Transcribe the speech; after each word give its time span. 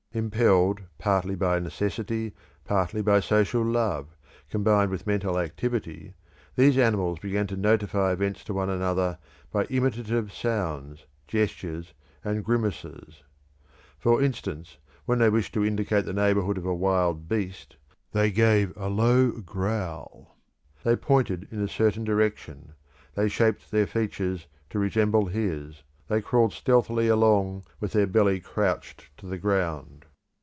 Impelled 0.13 0.81
partly 0.97 1.35
by 1.35 1.57
necessity, 1.57 2.33
partly 2.65 3.01
by 3.01 3.21
social 3.21 3.63
love, 3.63 4.07
combined 4.49 4.91
with 4.91 5.07
mental 5.07 5.39
activity, 5.39 6.13
these 6.57 6.77
animals 6.77 7.17
began 7.19 7.47
to 7.47 7.55
notify 7.55 8.11
events 8.11 8.43
to 8.43 8.53
one 8.53 8.69
another 8.69 9.17
by 9.53 9.63
imitative 9.69 10.33
sounds, 10.33 11.05
gestures, 11.29 11.93
and 12.25 12.43
grimaces. 12.43 13.23
For 13.97 14.21
instance, 14.21 14.79
when 15.05 15.19
they 15.19 15.29
wished 15.29 15.53
to 15.53 15.63
indicate 15.63 16.03
the 16.03 16.11
neighbourhood 16.11 16.57
of 16.57 16.65
a 16.65 16.75
wild 16.75 17.29
beast, 17.29 17.77
they 18.11 18.31
gave 18.31 18.75
a 18.75 18.89
low 18.89 19.31
growl; 19.31 20.35
they 20.83 20.97
pointed 20.97 21.47
in 21.51 21.61
a 21.61 21.69
certain 21.69 22.03
direction; 22.03 22.73
they 23.15 23.29
shaped 23.29 23.71
their 23.71 23.87
features 23.87 24.45
to 24.71 24.77
resemble 24.79 25.27
his; 25.27 25.83
they 26.07 26.21
crawled 26.21 26.51
stealthily 26.51 27.07
along 27.07 27.63
with 27.79 27.93
their 27.93 28.05
belly 28.07 28.41
crouched 28.41 29.09
to 29.15 29.25
the 29.27 29.37
ground. 29.37 30.03